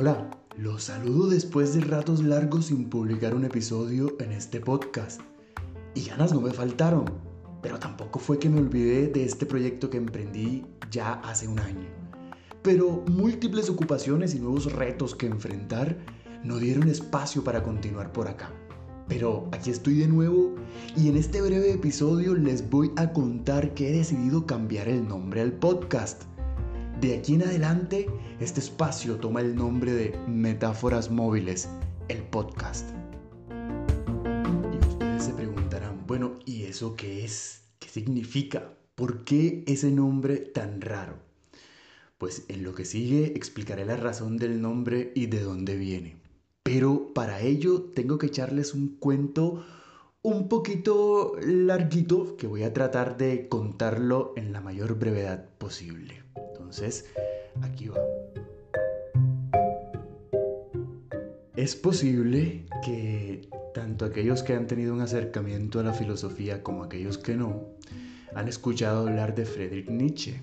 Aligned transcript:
Hola, 0.00 0.30
los 0.56 0.84
saludo 0.84 1.26
después 1.28 1.74
de 1.74 1.80
ratos 1.80 2.22
largos 2.22 2.66
sin 2.66 2.88
publicar 2.88 3.34
un 3.34 3.44
episodio 3.44 4.14
en 4.20 4.30
este 4.30 4.60
podcast. 4.60 5.20
Y 5.96 6.04
ganas 6.04 6.32
no 6.32 6.40
me 6.40 6.52
faltaron, 6.52 7.06
pero 7.62 7.80
tampoco 7.80 8.20
fue 8.20 8.38
que 8.38 8.48
me 8.48 8.60
olvidé 8.60 9.08
de 9.08 9.24
este 9.24 9.44
proyecto 9.44 9.90
que 9.90 9.96
emprendí 9.96 10.64
ya 10.88 11.14
hace 11.24 11.48
un 11.48 11.58
año. 11.58 11.88
Pero 12.62 13.02
múltiples 13.08 13.68
ocupaciones 13.68 14.36
y 14.36 14.38
nuevos 14.38 14.72
retos 14.72 15.16
que 15.16 15.26
enfrentar 15.26 15.98
no 16.44 16.58
dieron 16.58 16.86
espacio 16.86 17.42
para 17.42 17.64
continuar 17.64 18.12
por 18.12 18.28
acá. 18.28 18.52
Pero 19.08 19.48
aquí 19.50 19.70
estoy 19.70 19.94
de 19.94 20.06
nuevo 20.06 20.54
y 20.96 21.08
en 21.08 21.16
este 21.16 21.42
breve 21.42 21.72
episodio 21.72 22.36
les 22.36 22.70
voy 22.70 22.92
a 22.94 23.12
contar 23.12 23.74
que 23.74 23.88
he 23.88 23.96
decidido 23.98 24.46
cambiar 24.46 24.86
el 24.86 25.08
nombre 25.08 25.40
al 25.40 25.54
podcast. 25.54 26.22
De 27.00 27.16
aquí 27.16 27.34
en 27.34 27.42
adelante, 27.42 28.10
este 28.40 28.58
espacio 28.58 29.18
toma 29.18 29.40
el 29.40 29.54
nombre 29.54 29.92
de 29.92 30.18
Metáforas 30.26 31.12
Móviles, 31.12 31.68
el 32.08 32.24
podcast. 32.24 32.90
Y 34.72 34.84
ustedes 34.84 35.22
se 35.22 35.32
preguntarán, 35.32 36.04
bueno, 36.08 36.40
¿y 36.44 36.64
eso 36.64 36.96
qué 36.96 37.24
es? 37.24 37.62
¿Qué 37.78 37.88
significa? 37.88 38.74
¿Por 38.96 39.22
qué 39.22 39.62
ese 39.68 39.92
nombre 39.92 40.38
tan 40.38 40.80
raro? 40.80 41.20
Pues 42.18 42.44
en 42.48 42.64
lo 42.64 42.74
que 42.74 42.84
sigue 42.84 43.26
explicaré 43.26 43.86
la 43.86 43.96
razón 43.96 44.36
del 44.36 44.60
nombre 44.60 45.12
y 45.14 45.26
de 45.26 45.40
dónde 45.40 45.76
viene. 45.76 46.16
Pero 46.64 47.14
para 47.14 47.42
ello 47.42 47.80
tengo 47.94 48.18
que 48.18 48.26
echarles 48.26 48.74
un 48.74 48.96
cuento 48.98 49.64
un 50.22 50.48
poquito 50.48 51.36
larguito 51.40 52.36
que 52.36 52.48
voy 52.48 52.64
a 52.64 52.72
tratar 52.72 53.16
de 53.16 53.48
contarlo 53.48 54.32
en 54.34 54.52
la 54.52 54.60
mayor 54.60 54.98
brevedad 54.98 55.48
posible. 55.58 56.27
Entonces, 56.68 57.06
aquí 57.62 57.88
va. 57.88 57.96
Es 61.56 61.74
posible 61.74 62.66
que 62.84 63.48
tanto 63.72 64.04
aquellos 64.04 64.42
que 64.42 64.52
han 64.52 64.66
tenido 64.66 64.92
un 64.92 65.00
acercamiento 65.00 65.80
a 65.80 65.82
la 65.82 65.94
filosofía 65.94 66.62
como 66.62 66.84
aquellos 66.84 67.16
que 67.16 67.36
no 67.36 67.70
han 68.34 68.48
escuchado 68.48 69.08
hablar 69.08 69.34
de 69.34 69.46
Friedrich 69.46 69.88
Nietzsche. 69.88 70.42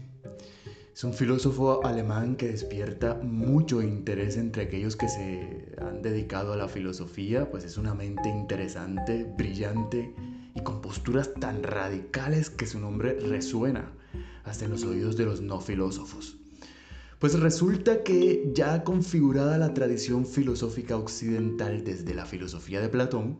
Es 0.95 1.03
un 1.03 1.13
filósofo 1.13 1.85
alemán 1.85 2.37
que 2.37 2.47
despierta 2.47 3.13
mucho 3.21 3.83
interés 3.83 4.35
entre 4.37 4.63
aquellos 4.63 4.95
que 4.95 5.09
se 5.09 5.75
han 5.79 6.01
dedicado 6.01 6.53
a 6.53 6.57
la 6.57 6.67
filosofía, 6.67 7.51
pues 7.51 7.65
es 7.65 7.77
una 7.77 7.93
mente 7.93 8.29
interesante, 8.29 9.31
brillante 9.37 10.11
y 10.55 10.63
con 10.63 10.81
posturas 10.81 11.35
tan 11.35 11.61
radicales 11.61 12.49
que 12.49 12.65
su 12.65 12.79
nombre 12.79 13.19
resuena 13.19 13.91
hasta 14.45 14.65
en 14.65 14.71
los 14.71 14.83
oídos 14.83 15.17
de 15.17 15.25
los 15.25 15.41
no 15.41 15.59
filósofos. 15.59 16.37
Pues 17.19 17.39
resulta 17.39 18.03
que 18.03 18.51
ya 18.53 18.83
configurada 18.83 19.57
la 19.57 19.73
tradición 19.73 20.25
filosófica 20.25 20.97
occidental 20.97 21.83
desde 21.83 22.13
la 22.13 22.25
filosofía 22.25 22.81
de 22.81 22.89
Platón, 22.89 23.39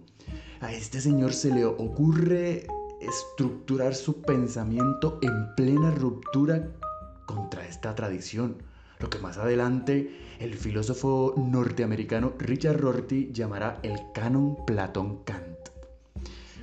a 0.61 0.73
este 0.73 1.01
señor 1.01 1.33
se 1.33 1.53
le 1.53 1.65
ocurre 1.65 2.65
estructurar 3.01 3.93
su 3.93 4.21
pensamiento 4.21 5.19
en 5.21 5.53
plena 5.55 5.91
ruptura 5.91 6.71
contra 7.25 7.67
esta 7.67 7.93
tradición, 7.95 8.57
lo 8.99 9.09
que 9.09 9.19
más 9.19 9.37
adelante 9.37 10.09
el 10.39 10.55
filósofo 10.55 11.33
norteamericano 11.37 12.33
Richard 12.39 12.79
Rorty 12.79 13.31
llamará 13.31 13.79
el 13.83 13.99
canon 14.13 14.57
Platón-Kant. 14.65 15.54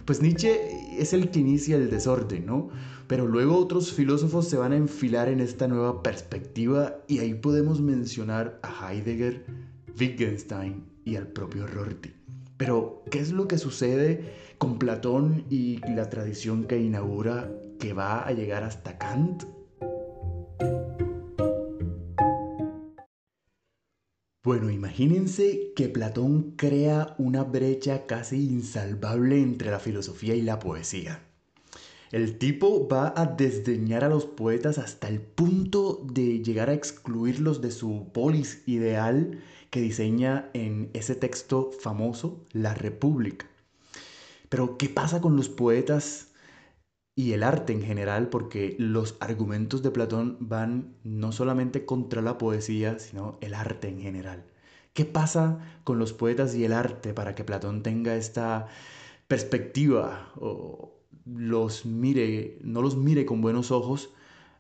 Pues 0.05 0.21
Nietzsche 0.21 1.01
es 1.01 1.13
el 1.13 1.31
que 1.31 1.39
inicia 1.39 1.77
el 1.77 1.89
desorden, 1.89 2.47
¿no? 2.47 2.71
Pero 3.07 3.27
luego 3.27 3.57
otros 3.57 3.93
filósofos 3.93 4.49
se 4.49 4.57
van 4.57 4.73
a 4.73 4.77
enfilar 4.77 5.29
en 5.29 5.41
esta 5.41 5.69
nueva 5.69 6.03
perspectiva 6.03 6.97
y 7.07 7.21
ahí 7.21 7.35
podemos 7.35 7.81
mencionar 7.81 8.59
a 8.63 8.93
Heidegger, 8.93 9.45
Wittgenstein 9.99 10.85
y 11.05 11.17
al 11.17 11.29
propio 11.29 11.67
Rorty. 11.67 12.13
Pero, 12.57 13.05
¿qué 13.11 13.21
es 13.21 13.33
lo 13.33 13.47
que 13.47 13.59
sucede 13.59 14.33
con 14.59 14.79
Platón 14.79 15.45
y 15.51 15.79
la 15.95 16.11
tradición 16.11 16.65
que 16.65 16.81
inaugura 16.81 17.53
que 17.79 17.93
va 17.93 18.27
a 18.27 18.33
llegar 18.33 18.65
hasta 18.65 18.99
Kant? 18.99 19.45
Bueno, 24.45 24.71
imagínense 24.71 25.73
que 25.77 25.89
Platón 25.89 26.55
crea 26.57 27.15
una 27.17 27.45
brecha 27.45 28.07
casi 28.07 28.49
insalvable 28.49 29.41
entre 29.41 29.71
la 29.71 29.79
filosofía 29.79 30.35
y 30.35 30.43
la 30.43 30.59
poesía. 30.59 31.23
El 32.11 32.39
tipo 32.39 32.89
va 32.89 33.15
a 33.17 33.27
desdeñar 33.27 34.03
a 34.03 34.09
los 34.09 34.27
poetas 34.27 34.79
hasta 34.79 35.07
el 35.07 35.21
punto 35.21 36.05
de 36.13 36.43
llegar 36.43 36.71
a 36.71 36.75
excluirlos 36.75 37.61
de 37.61 37.71
su 37.71 38.11
polis 38.13 38.65
ideal 38.67 39.39
que 39.71 39.81
diseña 39.81 40.51
en 40.55 40.91
ese 40.93 41.15
texto 41.15 41.71
famoso, 41.71 42.45
La 42.51 42.75
República. 42.75 43.47
Pero, 44.49 44.77
¿qué 44.77 44.89
pasa 44.89 45.21
con 45.21 45.37
los 45.37 45.49
poetas 45.49 46.32
y 47.15 47.33
el 47.33 47.43
arte 47.43 47.73
en 47.73 47.83
general, 47.83 48.29
porque 48.29 48.75
los 48.79 49.17
argumentos 49.21 49.83
de 49.83 49.91
Platón 49.91 50.37
van 50.41 50.95
no 51.05 51.33
solamente 51.33 51.85
contra 51.85 52.23
la 52.23 52.39
poesía, 52.39 52.99
sino 52.99 53.39
el 53.41 53.55
arte 53.55 53.89
en 53.89 54.01
general. 54.01 54.45
¿Qué 54.95 55.05
pasa 55.05 55.59
con 55.85 55.99
los 55.99 56.13
poetas 56.13 56.55
y 56.55 56.65
el 56.65 56.73
arte 56.73 57.15
para 57.15 57.35
que 57.35 57.45
Platón 57.45 57.83
tenga 57.83 58.17
esta 58.17 58.67
perspectiva 59.29 60.33
o 60.37 60.95
los 61.25 61.87
mire, 61.87 62.59
no 62.63 62.83
los 62.83 62.97
mire 62.97 63.25
con 63.25 63.41
buenos 63.41 63.71
ojos 63.71 64.11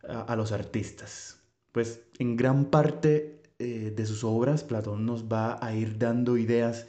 a, 0.08 0.36
los 0.36 0.52
artistas? 0.52 1.38
Pues 1.72 2.00
en 2.18 2.36
gran 2.36 2.66
parte 2.66 3.42
eh, 3.58 3.92
de 3.94 4.06
sus 4.06 4.24
obras 4.24 4.64
Platón 4.64 5.06
nos 5.06 5.24
va 5.24 5.58
a 5.64 5.74
ir 5.74 5.98
dando 5.98 6.36
ideas 6.36 6.86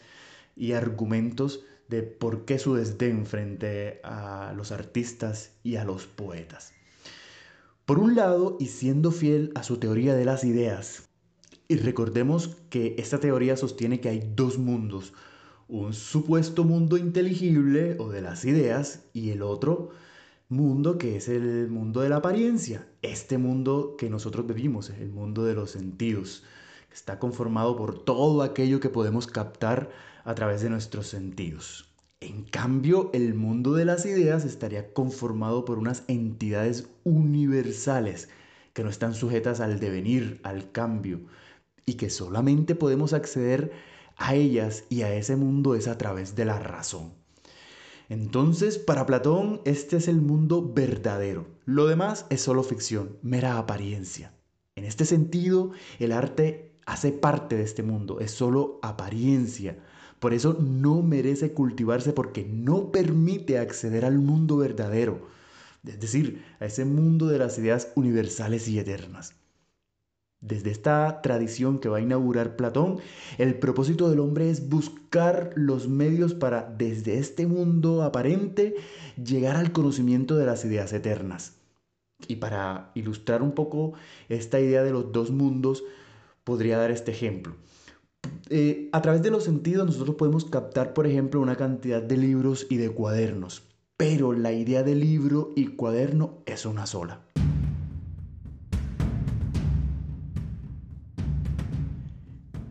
y 0.56 0.74
argumentos 0.74 1.64
de 1.90 2.04
por 2.04 2.46
qué 2.46 2.60
su 2.60 2.76
desdén 2.76 3.26
frente 3.26 4.00
a 4.04 4.54
los 4.56 4.72
artistas 4.72 5.52
y 5.64 5.76
a 5.76 5.84
los 5.84 6.06
poetas. 6.08 6.74
Por 7.86 8.00
un 8.00 8.16
lado, 8.16 8.58
y 8.60 8.68
siendo 8.68 9.12
fiel 9.12 9.52
a 9.56 9.64
su 9.64 9.78
teoría 9.78 10.16
de 10.16 10.26
las 10.26 10.44
ideas, 10.44 11.10
y 11.68 11.78
recordemos 11.78 12.58
que 12.70 12.96
esta 12.98 13.20
teoría 13.20 13.58
sostiene 13.58 14.00
que 14.00 14.10
hay 14.10 14.32
dos 14.36 14.58
mundos, 14.58 15.14
un 15.68 15.94
supuesto 15.94 16.64
mundo 16.64 16.98
inteligible 16.98 17.98
o 18.00 18.10
de 18.10 18.22
las 18.22 18.46
ideas 18.46 19.04
y 19.14 19.32
el 19.32 19.42
otro 19.42 19.90
mundo 20.50 20.98
que 20.98 21.16
es 21.16 21.30
el 21.30 21.68
mundo 21.70 22.02
de 22.02 22.10
la 22.10 22.18
apariencia, 22.18 22.88
este 23.02 23.38
mundo 23.38 23.96
que 23.98 24.10
nosotros 24.10 24.46
vivimos, 24.46 24.90
el 24.90 25.10
mundo 25.10 25.44
de 25.46 25.56
los 25.56 25.72
sentidos, 25.72 26.44
está 26.94 27.20
conformado 27.20 27.76
por 27.76 28.04
todo 28.04 28.44
aquello 28.44 28.80
que 28.80 28.90
podemos 28.90 29.28
captar 29.28 29.90
a 30.24 30.36
través 30.36 30.62
de 30.62 30.70
nuestros 30.70 31.08
sentidos. 31.08 31.90
En 32.22 32.44
cambio, 32.44 33.10
el 33.14 33.34
mundo 33.34 33.74
de 33.74 33.84
las 33.84 34.06
ideas 34.06 34.46
estaría 34.46 34.94
conformado 34.94 35.66
por 35.66 35.78
unas 35.78 36.04
entidades 36.08 36.88
universales 37.04 38.30
que 38.74 38.84
no 38.84 38.90
están 38.90 39.14
sujetas 39.14 39.60
al 39.60 39.80
devenir, 39.80 40.40
al 40.44 40.72
cambio, 40.72 41.22
y 41.86 41.96
que 41.96 42.10
solamente 42.10 42.76
podemos 42.76 43.12
acceder 43.12 43.74
a 44.16 44.36
ellas 44.36 44.86
y 44.90 45.02
a 45.02 45.14
ese 45.14 45.36
mundo 45.36 45.76
es 45.76 45.88
a 45.88 45.98
través 45.98 46.36
de 46.36 46.46
la 46.46 46.60
razón. 46.60 47.12
Entonces, 48.08 48.78
para 48.78 49.06
Platón, 49.06 49.62
este 49.66 49.98
es 49.98 50.08
el 50.08 50.22
mundo 50.22 50.72
verdadero. 50.74 51.48
Lo 51.66 51.88
demás 51.88 52.26
es 52.30 52.42
solo 52.42 52.64
ficción, 52.64 53.18
mera 53.22 53.58
apariencia. 53.58 54.34
En 54.76 54.86
este 54.86 55.06
sentido, 55.06 55.72
el 56.00 56.12
arte 56.12 56.73
hace 56.86 57.12
parte 57.12 57.56
de 57.56 57.64
este 57.64 57.84
mundo, 57.84 58.20
es 58.20 58.32
solo 58.32 58.80
apariencia. 58.82 59.78
Por 60.20 60.34
eso 60.34 60.58
no 60.60 61.02
merece 61.02 61.54
cultivarse 61.54 62.14
porque 62.14 62.46
no 62.46 62.92
permite 62.92 63.60
acceder 63.60 64.06
al 64.06 64.20
mundo 64.20 64.58
verdadero, 64.58 65.28
es 65.86 66.00
decir, 66.00 66.44
a 66.60 66.66
ese 66.66 66.86
mundo 66.86 67.28
de 67.28 67.40
las 67.40 67.58
ideas 67.58 67.92
universales 67.96 68.68
y 68.68 68.80
eternas. 68.80 69.36
Desde 70.44 70.72
esta 70.72 71.22
tradición 71.22 71.80
que 71.80 71.88
va 71.88 71.98
a 71.98 72.02
inaugurar 72.02 72.58
Platón, 72.58 73.00
el 73.38 73.58
propósito 73.60 74.10
del 74.10 74.20
hombre 74.20 74.50
es 74.50 74.68
buscar 74.68 75.54
los 75.56 75.88
medios 75.88 76.34
para, 76.34 76.64
desde 76.78 77.18
este 77.18 77.48
mundo 77.48 78.04
aparente, 78.04 78.76
llegar 79.16 79.56
al 79.56 79.72
conocimiento 79.72 80.36
de 80.36 80.46
las 80.46 80.66
ideas 80.66 80.92
eternas. 80.92 81.54
Y 82.28 82.38
para 82.38 82.92
ilustrar 82.94 83.42
un 83.42 83.54
poco 83.54 83.94
esta 84.28 84.60
idea 84.60 84.84
de 84.84 84.92
los 84.92 85.14
dos 85.14 85.32
mundos, 85.32 85.84
podría 86.44 86.78
dar 86.78 86.92
este 86.92 87.12
ejemplo. 87.12 87.56
Eh, 88.50 88.90
a 88.92 89.02
través 89.02 89.22
de 89.22 89.32
los 89.32 89.44
sentidos 89.44 89.86
nosotros 89.86 90.16
podemos 90.16 90.46
captar, 90.46 90.94
por 90.94 91.08
ejemplo, 91.08 91.40
una 91.42 91.56
cantidad 91.56 92.02
de 92.02 92.18
libros 92.18 92.68
y 92.70 92.78
de 92.78 92.90
cuadernos, 92.90 93.64
pero 93.98 94.34
la 94.34 94.52
idea 94.52 94.84
de 94.84 94.96
libro 94.96 95.52
y 95.56 95.68
cuaderno 95.68 96.44
es 96.46 96.66
una 96.66 96.86
sola. 96.86 97.22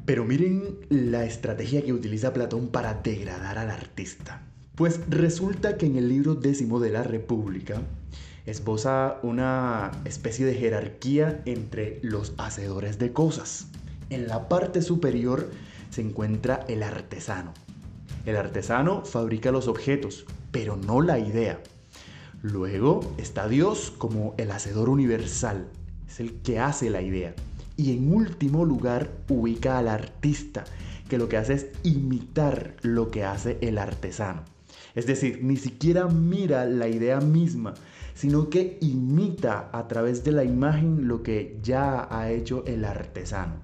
Pero 0.05 0.25
miren 0.25 0.79
la 0.91 1.25
estrategia 1.25 1.83
que 1.83 1.93
utiliza 1.93 2.33
Platón 2.33 2.69
para 2.69 2.95
degradar 2.95 3.57
al 3.57 3.71
artista. 3.71 4.43
Pues 4.75 5.01
resulta 5.09 5.77
que 5.77 5.87
en 5.87 5.97
el 5.97 6.09
libro 6.09 6.35
décimo 6.35 6.81
de 6.81 6.91
la 6.91 7.03
República 7.03 7.81
esboza 8.47 9.19
una 9.23 9.91
especie 10.05 10.45
de 10.47 10.55
jerarquía 10.55 11.43
entre 11.45 12.01
los 12.03 12.33
hacedores 12.39 12.99
de 12.99 13.13
cosas. 13.13 13.69
En 14.11 14.27
la 14.27 14.49
parte 14.49 14.83
superior 14.83 15.51
se 15.91 16.01
encuentra 16.01 16.65
el 16.69 16.83
artesano. 16.83 17.53
El 18.27 18.37
artesano 18.37 19.05
fabrica 19.05 19.51
los 19.51 19.69
objetos, 19.69 20.27
pero 20.51 20.77
no 20.77 21.01
la 21.01 21.19
idea. 21.19 21.61
Luego 22.43 23.01
está 23.19 23.49
Dios 23.49 23.93
como 23.97 24.35
el 24.37 24.51
hacedor 24.51 24.89
universal, 24.89 25.69
es 26.09 26.21
el 26.21 26.35
que 26.43 26.59
hace 26.59 26.91
la 26.91 27.03
idea. 27.03 27.35
Y 27.77 27.97
en 27.97 28.13
último 28.15 28.65
lugar 28.65 29.11
ubica 29.29 29.79
al 29.79 29.89
artista, 29.89 30.65
que 31.09 31.19
lo 31.19 31.29
que 31.29 31.37
hace 31.37 31.55
es 31.55 31.67
imitar 31.83 32.75
lo 32.83 33.11
que 33.11 33.25
hace 33.25 33.59
el 33.61 33.79
artesano. 33.79 34.43
Es 34.95 35.07
decir, 35.07 35.41
ni 35.43 35.57
siquiera 35.57 36.07
mira 36.07 36.65
la 36.67 36.89
idea 36.89 37.21
misma, 37.21 37.75
sino 38.15 38.51
que 38.51 38.79
imita 38.81 39.71
a 39.73 39.89
través 39.89 40.25
de 40.25 40.33
la 40.33 40.45
imagen 40.45 41.09
lo 41.09 41.23
que 41.23 41.59
ya 41.63 42.09
ha 42.11 42.31
hecho 42.31 42.65
el 42.67 42.85
artesano. 42.85 43.55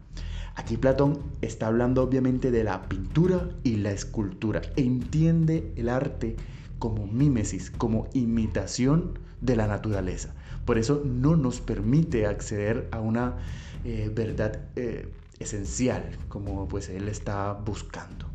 Aquí 0.54 0.76
Platón 0.76 1.20
está 1.40 1.68
hablando 1.68 2.02
obviamente 2.02 2.50
de 2.50 2.64
la 2.64 2.88
pintura 2.88 3.48
y 3.62 3.76
la 3.76 3.92
escultura. 3.92 4.60
Entiende 4.74 5.72
el 5.76 5.88
arte 5.88 6.36
como 6.80 7.06
mímesis, 7.06 7.70
como 7.70 8.08
imitación 8.12 9.18
de 9.40 9.54
la 9.54 9.68
naturaleza. 9.68 10.34
Por 10.64 10.78
eso 10.78 11.02
no 11.04 11.36
nos 11.36 11.60
permite 11.60 12.26
acceder 12.26 12.88
a 12.90 13.00
una 13.00 13.36
eh, 13.84 14.10
verdad 14.12 14.60
eh, 14.74 15.08
esencial 15.38 16.18
como 16.28 16.66
pues 16.66 16.88
él 16.88 17.08
está 17.08 17.52
buscando. 17.52 18.27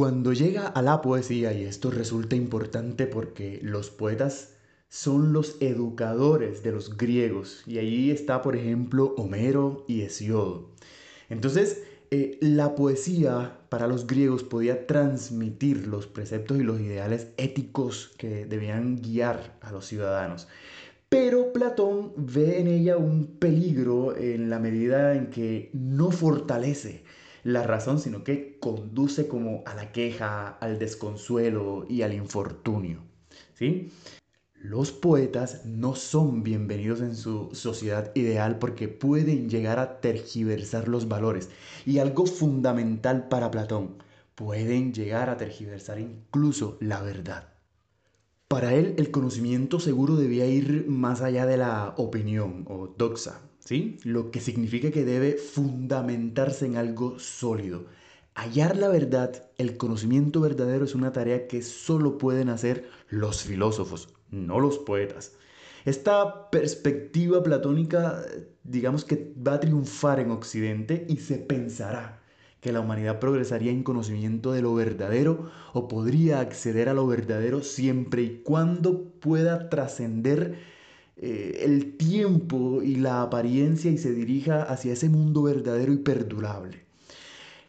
Cuando 0.00 0.32
llega 0.32 0.66
a 0.66 0.80
la 0.80 1.02
poesía, 1.02 1.52
y 1.52 1.64
esto 1.64 1.90
resulta 1.90 2.34
importante 2.34 3.06
porque 3.06 3.60
los 3.62 3.90
poetas 3.90 4.54
son 4.88 5.34
los 5.34 5.58
educadores 5.60 6.62
de 6.62 6.72
los 6.72 6.96
griegos, 6.96 7.62
y 7.66 7.76
ahí 7.76 8.10
está, 8.10 8.40
por 8.40 8.56
ejemplo, 8.56 9.14
Homero 9.18 9.84
y 9.88 10.00
Hesiodo. 10.00 10.70
Entonces, 11.28 11.82
eh, 12.10 12.38
la 12.40 12.74
poesía 12.76 13.58
para 13.68 13.86
los 13.88 14.06
griegos 14.06 14.42
podía 14.42 14.86
transmitir 14.86 15.86
los 15.86 16.06
preceptos 16.06 16.58
y 16.58 16.62
los 16.62 16.80
ideales 16.80 17.26
éticos 17.36 18.14
que 18.16 18.46
debían 18.46 19.02
guiar 19.02 19.58
a 19.60 19.70
los 19.70 19.84
ciudadanos. 19.84 20.48
Pero 21.10 21.52
Platón 21.52 22.14
ve 22.16 22.58
en 22.58 22.68
ella 22.68 22.96
un 22.96 23.26
peligro 23.38 24.16
en 24.16 24.48
la 24.48 24.60
medida 24.60 25.14
en 25.14 25.26
que 25.26 25.68
no 25.74 26.10
fortalece 26.10 27.04
la 27.42 27.62
razón, 27.62 27.98
sino 27.98 28.24
que 28.24 28.58
conduce 28.60 29.28
como 29.28 29.62
a 29.66 29.74
la 29.74 29.92
queja, 29.92 30.48
al 30.48 30.78
desconsuelo 30.78 31.86
y 31.88 32.02
al 32.02 32.14
infortunio. 32.14 33.02
¿sí? 33.54 33.90
Los 34.54 34.92
poetas 34.92 35.64
no 35.64 35.94
son 35.94 36.42
bienvenidos 36.42 37.00
en 37.00 37.16
su 37.16 37.48
sociedad 37.54 38.12
ideal 38.14 38.58
porque 38.58 38.88
pueden 38.88 39.48
llegar 39.48 39.78
a 39.78 40.00
tergiversar 40.00 40.86
los 40.86 41.08
valores. 41.08 41.48
Y 41.86 41.98
algo 41.98 42.26
fundamental 42.26 43.28
para 43.28 43.50
Platón, 43.50 43.96
pueden 44.34 44.92
llegar 44.92 45.30
a 45.30 45.36
tergiversar 45.36 45.98
incluso 45.98 46.76
la 46.80 47.00
verdad. 47.00 47.48
Para 48.48 48.74
él 48.74 48.94
el 48.98 49.10
conocimiento 49.10 49.80
seguro 49.80 50.16
debía 50.16 50.46
ir 50.46 50.86
más 50.88 51.22
allá 51.22 51.46
de 51.46 51.56
la 51.56 51.94
opinión 51.96 52.64
o 52.68 52.88
doxa, 52.88 53.40
Lo 54.02 54.32
que 54.32 54.40
significa 54.40 54.90
que 54.90 55.04
debe 55.04 55.34
fundamentarse 55.34 56.66
en 56.66 56.76
algo 56.76 57.20
sólido. 57.20 57.86
Hallar 58.34 58.76
la 58.76 58.88
verdad, 58.88 59.44
el 59.58 59.76
conocimiento 59.76 60.40
verdadero 60.40 60.84
es 60.84 60.96
una 60.96 61.12
tarea 61.12 61.46
que 61.46 61.62
solo 61.62 62.18
pueden 62.18 62.48
hacer 62.48 62.88
los 63.08 63.42
filósofos, 63.42 64.08
no 64.30 64.58
los 64.58 64.78
poetas. 64.78 65.34
Esta 65.84 66.50
perspectiva 66.50 67.42
platónica, 67.44 68.24
digamos 68.64 69.04
que 69.04 69.32
va 69.46 69.54
a 69.54 69.60
triunfar 69.60 70.18
en 70.18 70.32
Occidente 70.32 71.06
y 71.08 71.18
se 71.18 71.36
pensará 71.36 72.22
que 72.60 72.72
la 72.72 72.80
humanidad 72.80 73.20
progresaría 73.20 73.70
en 73.70 73.84
conocimiento 73.84 74.52
de 74.52 74.62
lo 74.62 74.74
verdadero 74.74 75.50
o 75.72 75.86
podría 75.86 76.40
acceder 76.40 76.88
a 76.88 76.94
lo 76.94 77.06
verdadero 77.06 77.62
siempre 77.62 78.22
y 78.22 78.42
cuando 78.42 79.12
pueda 79.20 79.68
trascender 79.70 80.58
eh, 81.22 81.64
el 81.66 81.98
tiempo 81.98 82.80
y 82.82 82.96
la 82.96 83.20
apariencia 83.20 83.90
y 83.90 83.98
se 83.98 84.14
dirija 84.14 84.62
hacia 84.62 84.94
ese 84.94 85.10
mundo 85.10 85.42
verdadero 85.42 85.92
y 85.92 85.98
perdurable. 85.98 86.78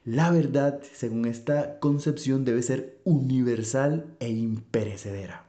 La 0.06 0.32
verdad, 0.32 0.80
según 0.94 1.26
esta 1.26 1.78
concepción, 1.80 2.46
debe 2.46 2.62
ser 2.62 2.98
universal 3.04 4.06
e 4.22 4.30
imperecedera. 4.30 5.44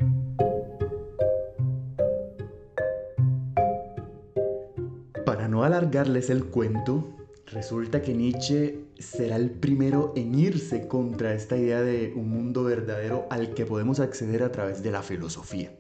Para 5.24 5.46
no 5.46 5.62
alargarles 5.62 6.28
el 6.28 6.46
cuento, 6.46 7.08
resulta 7.46 8.02
que 8.02 8.14
Nietzsche 8.14 8.80
será 8.98 9.36
el 9.36 9.50
primero 9.50 10.12
en 10.16 10.34
irse 10.34 10.88
contra 10.88 11.34
esta 11.34 11.56
idea 11.56 11.82
de 11.82 12.12
un 12.16 12.30
mundo 12.30 12.64
verdadero 12.64 13.28
al 13.30 13.54
que 13.54 13.64
podemos 13.64 14.00
acceder 14.00 14.42
a 14.42 14.50
través 14.50 14.82
de 14.82 14.90
la 14.90 15.02
filosofía. 15.02 15.70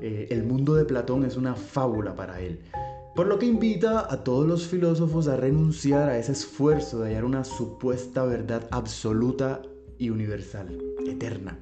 Eh, 0.00 0.28
el 0.30 0.42
mundo 0.44 0.74
de 0.74 0.84
Platón 0.84 1.24
es 1.24 1.36
una 1.36 1.54
fábula 1.54 2.14
para 2.14 2.40
él. 2.40 2.60
Por 3.14 3.26
lo 3.26 3.38
que 3.38 3.46
invita 3.46 4.12
a 4.12 4.22
todos 4.22 4.46
los 4.46 4.66
filósofos 4.66 5.28
a 5.28 5.36
renunciar 5.36 6.08
a 6.08 6.18
ese 6.18 6.32
esfuerzo 6.32 7.00
de 7.00 7.10
hallar 7.10 7.24
una 7.24 7.44
supuesta 7.44 8.24
verdad 8.24 8.68
absoluta 8.70 9.62
y 9.98 10.10
universal, 10.10 10.78
eterna. 11.06 11.58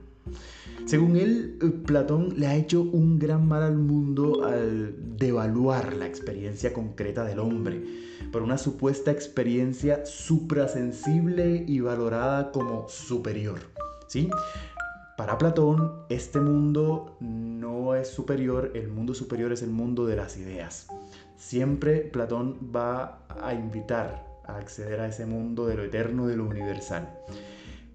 Según 0.85 1.17
él, 1.17 1.58
eh, 1.61 1.70
Platón 1.85 2.35
le 2.37 2.46
ha 2.46 2.56
hecho 2.56 2.82
un 2.82 3.19
gran 3.19 3.46
mal 3.46 3.62
al 3.62 3.76
mundo 3.76 4.44
al 4.44 4.94
devaluar 5.17 5.94
la 5.94 6.06
experiencia 6.06 6.73
concreta 6.73 7.25
del 7.25 7.40
hombre 7.40 7.82
por 8.32 8.43
una 8.43 8.58
supuesta 8.58 9.11
experiencia 9.11 10.05
suprasensible 10.06 11.64
y 11.67 11.81
valorada 11.81 12.52
como 12.52 12.88
superior. 12.88 13.61
¿sí? 14.06 14.31
Para 15.19 15.37
Platón, 15.37 16.05
este 16.11 16.38
mundo 16.38 17.17
no 17.19 17.97
es 17.97 18.06
superior, 18.06 18.70
el 18.76 18.87
mundo 18.87 19.15
superior 19.15 19.50
es 19.50 19.62
el 19.62 19.70
mundo 19.70 20.06
de 20.06 20.15
las 20.15 20.37
ideas. 20.37 20.87
Siempre 21.37 22.03
Platón 22.03 22.56
va 22.73 23.26
a 23.29 23.53
invitar 23.53 24.25
a 24.44 24.59
acceder 24.59 25.00
a 25.00 25.09
ese 25.09 25.26
mundo 25.26 25.67
de 25.67 25.75
lo 25.75 25.82
eterno, 25.82 26.29
de 26.29 26.37
lo 26.37 26.44
universal. 26.44 27.19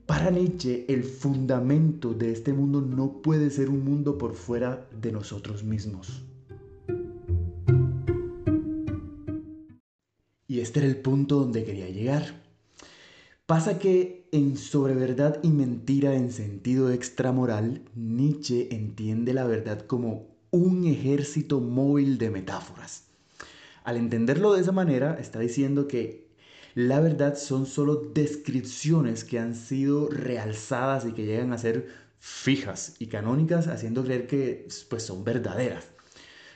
Para 0.05 0.31
Nietzsche, 0.31 0.83
el 0.89 1.05
fundamento 1.05 2.13
de 2.13 2.33
este 2.33 2.51
mundo 2.51 2.81
no 2.81 3.21
puede 3.21 3.49
ser 3.51 3.69
un 3.69 3.85
mundo 3.85 4.17
por 4.17 4.33
fuera 4.33 4.85
de 4.91 5.13
nosotros 5.13 5.63
mismos. 5.63 6.25
Y 10.45 10.59
este 10.59 10.81
era 10.81 10.89
el 10.89 10.97
punto 10.97 11.39
donde 11.39 11.63
quería 11.63 11.87
llegar. 11.87 12.42
Pasa 13.45 13.77
que 13.77 14.29
en 14.31 14.55
Sobre 14.55 14.95
Verdad 14.95 15.41
y 15.43 15.49
Mentira 15.49 16.15
en 16.15 16.31
sentido 16.31 16.91
extramoral, 16.91 17.81
Nietzsche 17.93 18.73
entiende 18.73 19.33
la 19.33 19.43
verdad 19.43 19.85
como 19.85 20.33
un 20.51 20.85
ejército 20.85 21.59
móvil 21.59 22.17
de 22.17 22.29
metáforas. 22.29 23.03
Al 23.83 23.97
entenderlo 23.97 24.53
de 24.53 24.61
esa 24.61 24.71
manera, 24.71 25.17
está 25.19 25.39
diciendo 25.39 25.89
que 25.89 26.29
la 26.73 27.01
verdad 27.01 27.35
son 27.35 27.65
solo 27.65 27.97
descripciones 27.97 29.25
que 29.25 29.39
han 29.39 29.55
sido 29.55 30.07
realzadas 30.07 31.05
y 31.05 31.11
que 31.11 31.25
llegan 31.25 31.51
a 31.51 31.57
ser 31.57 31.89
fijas 32.19 32.95
y 32.99 33.07
canónicas, 33.07 33.67
haciendo 33.67 34.05
creer 34.05 34.25
que 34.25 34.69
pues, 34.89 35.03
son 35.03 35.25
verdaderas. 35.25 35.89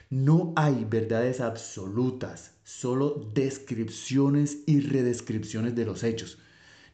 No 0.10 0.54
hay 0.56 0.88
verdades 0.90 1.42
absolutas, 1.42 2.54
solo 2.64 3.30
descripciones 3.34 4.60
y 4.66 4.80
redescripciones 4.80 5.76
de 5.76 5.84
los 5.84 6.06
hechos. 6.06 6.38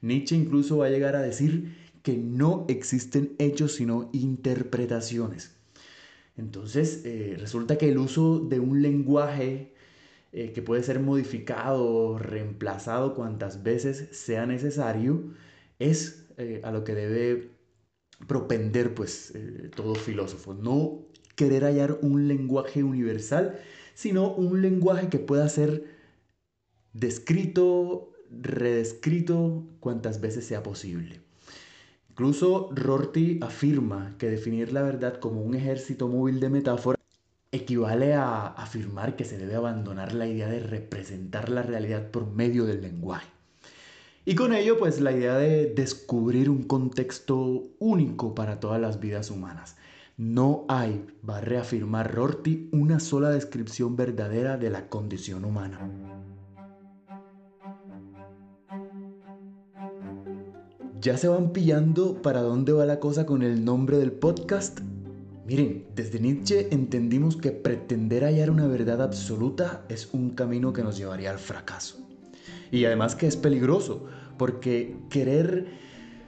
Nietzsche 0.04 0.36
incluso 0.36 0.78
va 0.78 0.88
a 0.88 0.90
llegar 0.90 1.16
a 1.16 1.22
decir 1.22 1.76
que 2.04 2.18
no 2.18 2.66
existen 2.68 3.36
hechos 3.40 3.76
sino 3.76 4.10
interpretaciones. 4.12 5.56
Entonces, 6.36 7.02
eh, 7.06 7.36
resulta 7.40 7.78
que 7.78 7.90
el 7.90 7.98
uso 7.98 8.40
de 8.40 8.60
un 8.60 8.82
lenguaje 8.82 9.74
eh, 10.34 10.52
que 10.52 10.62
puede 10.62 10.84
ser 10.84 11.00
modificado 11.00 11.86
o 11.86 12.18
reemplazado 12.18 13.16
cuantas 13.16 13.64
veces 13.64 14.10
sea 14.12 14.46
necesario 14.46 15.24
es 15.80 16.28
eh, 16.38 16.60
a 16.64 16.72
lo 16.72 16.84
que 16.84 16.96
debe 16.96 17.52
propender 18.28 18.94
pues 18.94 19.34
todo 19.76 19.96
filósofo. 19.96 20.54
No 20.54 21.06
querer 21.36 21.64
hallar 21.64 22.00
un 22.02 22.28
lenguaje 22.28 22.84
universal, 22.84 23.60
sino 23.94 24.34
un 24.34 24.62
lenguaje 24.62 25.10
que 25.10 25.20
pueda 25.20 25.48
ser 25.50 25.86
descrito, 26.94 28.13
redescrito 28.42 29.64
cuantas 29.80 30.22
veces 30.22 30.46
sea 30.46 30.64
posible. 30.64 31.22
Incluso 32.10 32.70
Rorty 32.72 33.40
afirma 33.42 34.16
que 34.18 34.30
definir 34.30 34.72
la 34.72 34.84
verdad 34.84 35.20
como 35.20 35.42
un 35.42 35.56
ejército 35.56 36.08
móvil 36.08 36.40
de 36.40 36.50
metáfora 36.50 37.00
equivale 37.52 38.14
a 38.14 38.48
afirmar 38.48 39.16
que 39.16 39.26
se 39.26 39.38
debe 39.38 39.56
abandonar 39.56 40.14
la 40.14 40.28
idea 40.28 40.48
de 40.48 40.60
representar 40.60 41.50
la 41.50 41.62
realidad 41.62 42.10
por 42.12 42.28
medio 42.28 42.66
del 42.66 42.82
lenguaje. 42.82 43.28
Y 44.26 44.36
con 44.36 44.54
ello, 44.54 44.78
pues 44.78 45.02
la 45.02 45.12
idea 45.12 45.38
de 45.38 45.74
descubrir 45.74 46.50
un 46.50 46.64
contexto 46.64 47.64
único 47.80 48.34
para 48.34 48.60
todas 48.60 48.80
las 48.80 49.00
vidas 49.00 49.30
humanas. 49.30 49.76
No 50.16 50.66
hay, 50.70 51.06
va 51.28 51.38
a 51.38 51.42
reafirmar 51.42 52.14
Rorty, 52.14 52.70
una 52.72 53.00
sola 53.00 53.30
descripción 53.30 53.96
verdadera 53.96 54.58
de 54.58 54.70
la 54.70 54.88
condición 54.88 55.44
humana. 55.44 56.23
¿Ya 61.04 61.18
se 61.18 61.28
van 61.28 61.52
pillando 61.52 62.22
para 62.22 62.42
dónde 62.42 62.72
va 62.72 62.86
la 62.86 63.02
cosa 63.02 63.26
con 63.26 63.44
el 63.44 63.66
nombre 63.66 63.98
del 63.98 64.14
podcast? 64.14 64.80
Miren, 65.46 65.86
desde 65.94 66.18
Nietzsche 66.18 66.70
entendimos 66.72 67.36
que 67.36 67.52
pretender 67.52 68.24
hallar 68.24 68.50
una 68.50 68.68
verdad 68.68 69.02
absoluta 69.02 69.84
es 69.90 70.14
un 70.14 70.30
camino 70.30 70.72
que 70.72 70.82
nos 70.82 70.96
llevaría 70.96 71.32
al 71.32 71.40
fracaso. 71.40 71.98
Y 72.72 72.86
además 72.86 73.18
que 73.18 73.28
es 73.28 73.36
peligroso, 73.36 74.06
porque 74.38 74.96
querer 75.10 75.68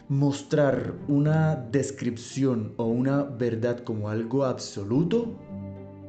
mostrar 0.10 0.96
una 1.08 1.56
descripción 1.56 2.74
o 2.76 2.84
una 2.84 3.24
verdad 3.24 3.80
como 3.80 4.10
algo 4.10 4.44
absoluto, 4.44 5.40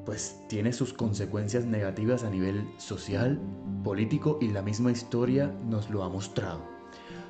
pues 0.04 0.40
tiene 0.48 0.72
sus 0.72 0.92
consecuencias 0.92 1.66
negativas 1.66 2.24
a 2.24 2.30
nivel 2.30 2.66
social, 2.78 3.40
político 3.84 4.40
y 4.42 4.48
la 4.48 4.62
misma 4.62 4.90
historia 4.90 5.54
nos 5.68 5.88
lo 5.88 6.02
ha 6.02 6.08
mostrado. 6.08 6.75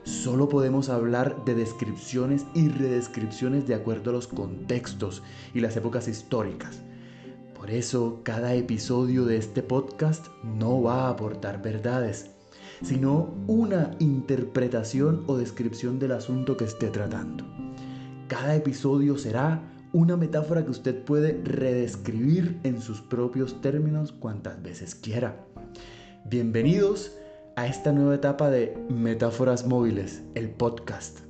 Solo 0.07 0.49
podemos 0.49 0.89
hablar 0.89 1.45
de 1.45 1.57
descripciones 1.57 2.47
y 2.55 2.69
redescripciones 2.69 3.67
de 3.67 3.75
acuerdo 3.75 4.11
a 4.11 4.13
los 4.13 4.29
contextos 4.29 5.25
y 5.53 5.59
las 5.59 5.77
épocas 5.77 6.07
históricas. 6.07 6.81
Por 7.57 7.73
eso, 7.73 8.21
cada 8.23 8.55
episodio 8.55 9.25
de 9.25 9.37
este 9.37 9.65
podcast 9.65 10.29
no 10.45 10.81
va 10.81 11.07
a 11.07 11.11
aportar 11.11 11.61
verdades, 11.61 12.31
sino 12.85 13.35
una 13.49 13.97
interpretación 13.99 15.25
o 15.27 15.37
descripción 15.37 15.99
del 15.99 16.13
asunto 16.13 16.57
que 16.57 16.67
esté 16.67 16.87
tratando. 16.91 17.45
Cada 18.29 18.55
episodio 18.55 19.19
será 19.19 19.61
una 19.93 20.17
metáfora 20.17 20.65
que 20.65 20.71
usted 20.71 21.03
puede 21.03 21.43
redescribir 21.43 22.61
en 22.63 22.81
sus 22.81 23.01
propios 23.01 23.61
términos 23.61 24.13
cuantas 24.13 24.63
veces 24.63 24.95
quiera. 24.95 25.45
Bienvenidos 26.27 27.11
a 27.57 27.67
esta 27.67 27.91
nueva 27.91 28.15
etapa 28.15 28.51
de 28.51 28.77
Metáforas 28.91 29.67
Móviles, 29.67 30.23
el 30.35 30.51
podcast. 30.51 31.26